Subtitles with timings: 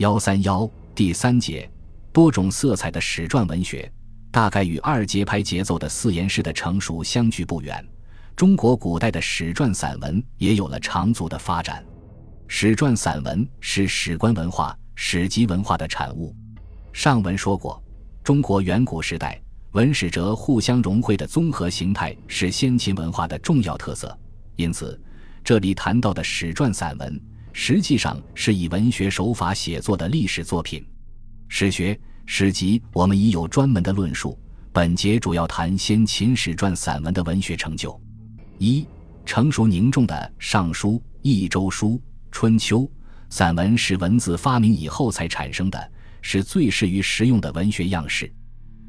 [0.00, 1.70] 幺三幺第三节，
[2.10, 3.92] 多种色彩的史传文学，
[4.30, 7.86] 大概与二节拍节奏的四言诗的成熟相距不远。
[8.34, 11.84] 中国古代的史传散文也有了长足的发展。
[12.48, 16.34] 史传散文是史官文化、史籍文化的产物。
[16.94, 17.78] 上文说过，
[18.24, 19.38] 中国远古时代
[19.72, 24.18] 文史哲互相融汇的综合形态是先秦文化的重要特色。
[24.56, 24.98] 因此，
[25.44, 27.20] 这里谈到的史传散文。
[27.62, 30.82] 实际上是以文学手法写作的历史作品，
[31.46, 34.38] 史学史籍我们已有专门的论述。
[34.72, 38.00] 本节主要谈先秦史传散文的文学成就。
[38.56, 38.86] 一、
[39.26, 41.88] 成熟凝重的《尚书》《益州书》
[42.30, 42.80] 《春秋》
[43.28, 45.92] 散文是文字发明以后才产生的，
[46.22, 48.32] 是最适于实用的文学样式。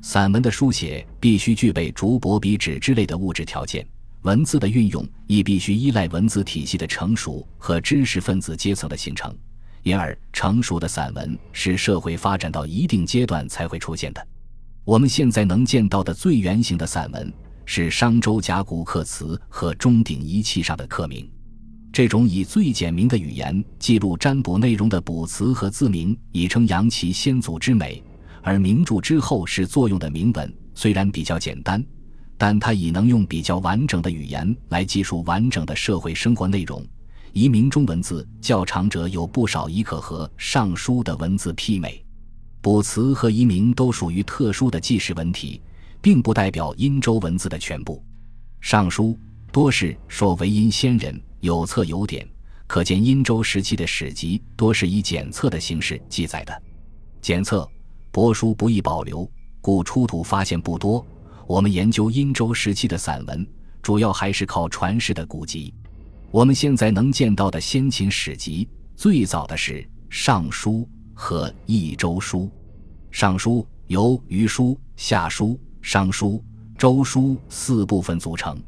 [0.00, 3.84] 散文的书写必须具备竹帛笔纸之类的物质条件。
[4.22, 9.34] 文字的运用亦必须依赖文字体系的成熟和知识分子阶层的形成，
[9.82, 14.26] 因而成熟的散文是社会发展到一定阶段才会出现的。
[14.84, 17.32] 我们现在能见到的最原型的散文
[17.64, 21.26] 是商周甲骨刻辞和钟鼎仪器上的刻铭。
[21.90, 28.02] 这种以最简明的语言记录占卜内容的卜辞和字铭，已称扬其先祖之美；
[28.42, 31.82] 而名著之后是作用的铭文，虽然比较简单。
[32.42, 36.82] 但他已能用比较完整的语言来记述完整的社会生活内容。
[37.34, 42.02] 移民中文字较长者有不少已可和《尚书》的文字媲美。
[42.62, 45.60] 卜辞和移民都属于特殊的记事文体，
[46.00, 47.96] 并不代表殷周文字的全部。
[48.58, 49.08] 《尚书》
[49.52, 52.26] 多是说为殷先人，有册有典，
[52.66, 56.62] 可见殷周时期的史籍多是以简册的形式记载的。
[57.20, 57.68] 简册
[58.10, 61.06] 帛书不易保留，故出土发现不多。
[61.50, 63.44] 我们研究殷周时期的散文，
[63.82, 65.74] 主要还是靠传世的古籍。
[66.30, 72.42] 我们现在能见到的先秦史籍，最早的是《尚书》和《益州书》。
[73.10, 75.46] 《尚书》由《虞书》《夏书》
[75.82, 76.34] 《商书》
[76.78, 78.56] 《周书》四部分组成。《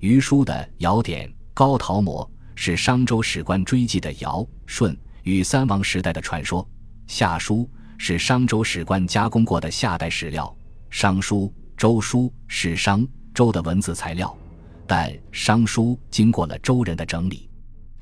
[0.00, 6.64] 虞书》的尧典高陶模是商周史官追记的尧、舜与三王时代的传说。
[7.06, 7.58] 《夏书》
[7.98, 10.44] 是商周史官加工过的夏代史料。
[10.90, 11.52] 《商书》。
[11.76, 14.34] 周书是商周的文字材料，
[14.86, 17.50] 但商书经过了周人的整理。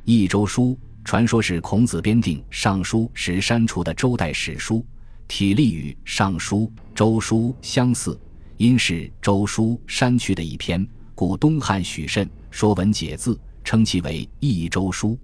[0.05, 4.87] 益州书传说是孔子编定尚书时删除的周代史书，
[5.27, 8.17] 体例与尚书、周书相似，
[8.59, 13.35] 因是周书删去的一篇，故东汉许慎《说文解字》
[13.65, 15.19] 称其为益州书。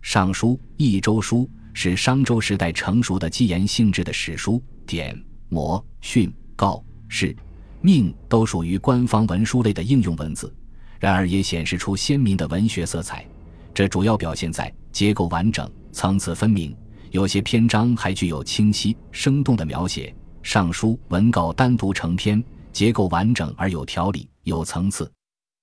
[0.00, 7.34] 尚书、益州书是商周时代成熟的纪言性质的史书，典、谟、训、告、示。
[7.80, 10.52] 命都属于官方文书类的应用文字，
[10.98, 13.24] 然而也显示出鲜明的文学色彩。
[13.72, 16.74] 这主要表现在结构完整、层次分明，
[17.10, 20.14] 有些篇章还具有清晰生动的描写。
[20.42, 25.10] 尚书文稿单独成篇，结构完整而有条理、有层次。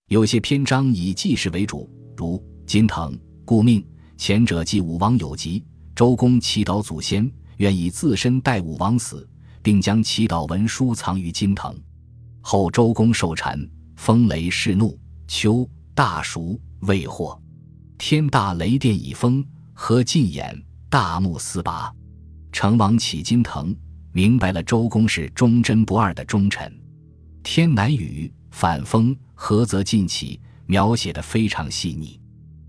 [0.09, 3.83] 有些篇章以记事为主，如金藤故命，
[4.15, 5.63] 前者记武王有疾，
[5.95, 9.27] 周公祈祷祖先，愿以自身代武王死，
[9.63, 11.75] 并将祈祷文书藏于金藤。
[12.47, 13.59] 后周公受禅，
[13.95, 14.95] 风雷势怒，
[15.27, 17.41] 秋大暑未获，
[17.97, 20.55] 天大雷电已封，何尽眼
[20.87, 21.91] 大木斯拔。
[22.51, 23.75] 成王起金腾，
[24.11, 26.71] 明白了周公是忠贞不二的忠臣。
[27.41, 30.39] 天乃雨，反风，何则尽起？
[30.67, 32.21] 描写的非常细腻。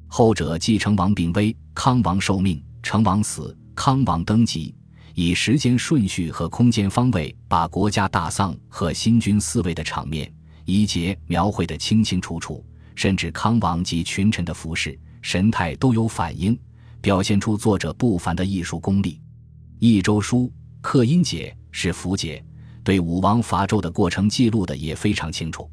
[0.07, 4.75] 后者继成王病危，康王受命，成王死，康王登基。
[5.19, 10.31] 以时间顺序和空间方位，把国家大丧和新君嗣位的场面
[10.67, 12.63] 一节描绘得清清楚楚，
[12.95, 16.55] 甚至康王及群臣的服饰神态都有反应，
[17.01, 19.13] 表现出作者不凡的艺术功力。
[19.79, 20.41] 《益州书》
[20.83, 22.45] 刻音节是符节，
[22.85, 25.71] 对武王伐纣的过程记录的也非常清楚。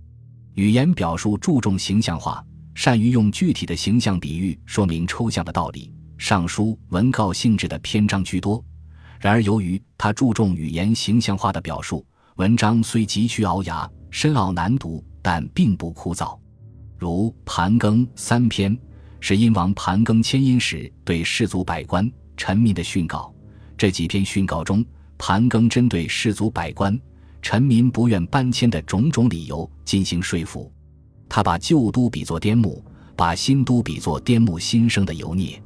[0.53, 2.41] 语言表述注重形象化，
[2.75, 5.91] 善于用具体的形象比喻说明抽象的道理。
[6.17, 8.63] 尚书文告性质的篇章居多。
[9.23, 12.05] 然而，由于他注重语言形象化的表述，
[12.35, 16.37] 文章虽极具鳌牙、深奥难读，但并不枯燥。
[16.97, 18.77] 如《盘庚》三篇，
[19.21, 23.33] 是殷王盘庚迁殷时对士族百官、臣民的训告。
[23.77, 24.85] 这几篇训告中，
[25.17, 26.99] 盘庚针对士族百官、
[27.41, 30.69] 臣民不愿搬迁的种种理由进行说服。
[31.29, 32.83] 他把旧都比作颠木，
[33.15, 35.63] 把新都比作颠木新生的油孽，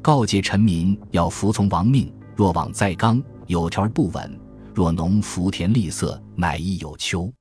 [0.00, 2.10] 告诫臣民要服从王命。
[2.36, 4.28] 若往在刚，有条不紊；
[4.74, 7.32] 若农福田利色，乃亦有秋。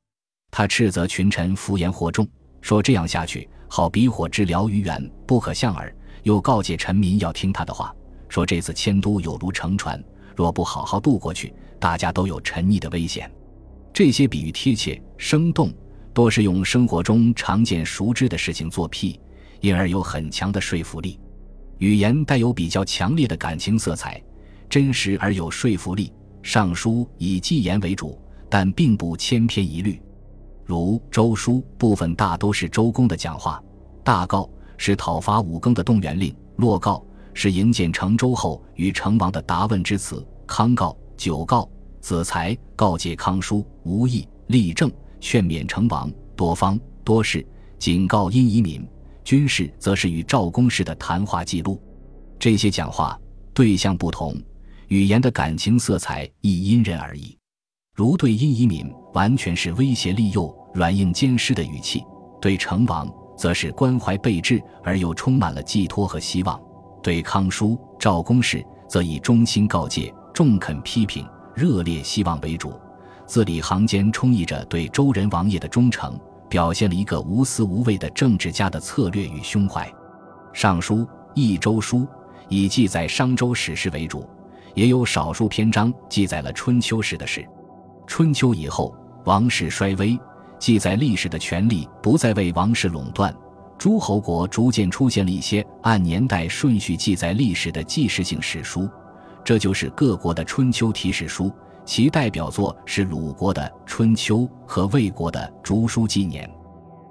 [0.52, 2.28] 他斥责群臣敷衍惑众，
[2.62, 5.94] 说这样下去，好比火之燎于远，不可向耳。
[6.22, 7.94] 又告诫臣民要听他的话，
[8.30, 10.02] 说这次迁都有如乘船，
[10.36, 13.30] 若不好好渡过去，大家都有沉溺的危险。
[13.92, 15.74] 这些比喻贴切生动，
[16.14, 19.20] 多是用生活中常见熟知的事情作譬，
[19.60, 21.20] 因而有很强的说服力。
[21.80, 24.24] 语言带有比较强烈的感情色彩，
[24.74, 26.12] 真实而有说服力。
[26.42, 30.02] 尚书以纪言为主，但并不千篇一律。
[30.66, 33.64] 如周书部分大都是周公的讲话，
[34.04, 37.06] 大告是讨伐武庚的动员令，洛告
[37.36, 41.70] 是营建成周后与成王的答问之词，康告、九告、
[42.02, 47.46] 子才告诫康叔无义立政，劝勉成王多方多事，
[47.78, 48.84] 警告殷夷民。
[49.24, 51.80] 军事则是与赵公时的谈话记录。
[52.40, 53.16] 这些讲话
[53.54, 54.36] 对象不同。
[54.88, 57.38] 语言的感情色彩亦因人而异，
[57.96, 62.02] 如对殷移民，完全是威胁利诱、软硬兼施的语气；
[62.42, 66.60] 对成王，则是关怀备至而又充满了寄托和希望；
[67.02, 71.26] 对康叔、赵公氏，则以忠心告诫、中肯批评、
[71.56, 72.74] 热烈希望为主，
[73.26, 76.20] 字里行间充溢着对周人王爷的忠诚，
[76.50, 79.88] 表现了一个无私无畏的政治家的策略与胸怀。
[80.52, 80.98] 《尚书》
[81.34, 82.00] 《益州书》
[82.50, 84.30] 以记载商周史事为主。
[84.74, 87.48] 也有少数篇章记载了春秋时的事。
[88.06, 90.20] 春秋以后，王室衰微，
[90.60, 93.34] 记载历史的权力不再为王室垄断，
[93.78, 98.90] 诸侯国逐渐出现了一些按年代顺序记载历史的纪实性史书，
[99.44, 101.52] 这就是各国的春秋体史书。
[101.86, 106.48] 其代表作是鲁国的《春秋》和魏国的《竹书纪年》。《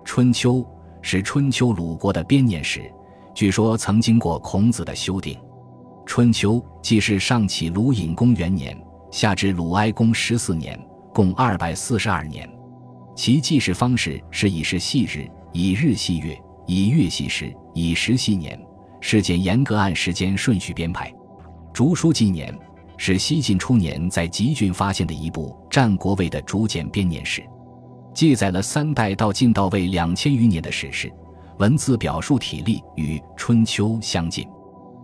[0.02, 0.54] 春秋》
[1.02, 2.90] 是春秋鲁国的编年史，
[3.34, 5.38] 据说曾经过孔子的修订。
[6.14, 8.78] 春秋既是上启鲁隐公元年，
[9.10, 10.78] 下至鲁哀公十四年，
[11.10, 12.46] 共二百四十二年。
[13.16, 18.62] 其记事方式是以时系日，以日系月，以月系时，以时系年。
[19.00, 21.10] 事件严格按时间顺序编排。
[21.72, 22.54] 竹书纪年
[22.98, 27.42] 是西晋初年在吉郡发现的一部战国魏的竹简编年史，
[28.12, 31.10] 记载了三代到晋到魏两千余年的史事，
[31.58, 34.46] 文字表述体例与春秋相近。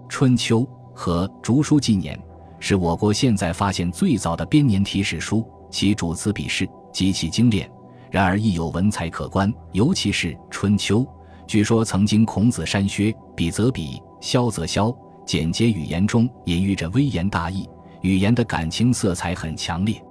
[0.07, 0.69] 春秋。
[0.99, 2.17] 和《竹书纪年》
[2.59, 7.71] 是我国现在发现最早的编年体史书，其主词笔势极其精炼，
[8.11, 9.55] 然而亦有文采可观。
[9.71, 11.03] 尤其是《春秋》，
[11.47, 14.93] 据说曾经孔子删削，笔则笔，削则削，
[15.25, 17.71] 简洁语言中隐喻着微言大义，
[18.01, 20.03] 语言的感情色彩很强烈。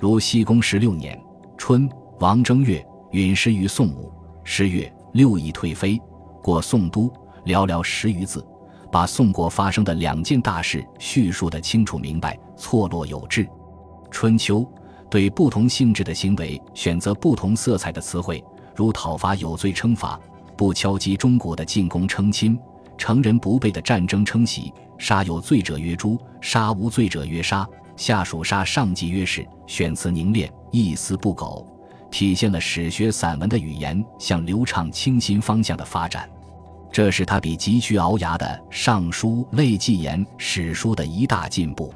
[0.00, 1.16] 如西公十六年
[1.56, 1.88] 春，
[2.18, 4.12] 王正月，陨石于宋武。
[4.42, 5.96] 十月六乙退飞，
[6.42, 7.08] 过宋都，
[7.46, 8.44] 寥寥十余字。
[8.94, 13.44] 把宋国发生的两件大事叙述得清楚明白，错落有致。
[14.08, 14.64] 春秋
[15.10, 18.40] 对不同性质的行为选择不同色彩的词汇，
[18.72, 20.16] 如讨伐有罪称罚，
[20.56, 22.56] 不敲击中国的进攻称亲，
[22.96, 31.66] 成人不备的战争称袭，杀有罪者曰诛，杀无罪者曰杀，下属杀上级曰弑，选词凝练，一丝不苟，
[32.12, 36.30] 体现了史学散文的语言向流畅清新方向的发展。
[36.94, 41.92] 这是他比急需熬牙的《尚书》类纪言史书的一大进步。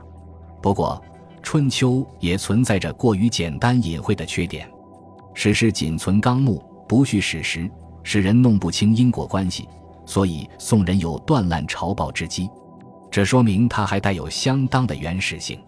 [0.61, 1.01] 不过，
[1.41, 4.69] 《春秋》也存在着过于简单隐晦的缺点，
[5.35, 7.71] 史诗仅存纲目，不叙史实，
[8.03, 9.69] 使人弄不清因果关系，
[10.05, 12.51] 所以宋人有断烂朝报之机。
[13.09, 15.61] 这说明它还带有相当的原始性。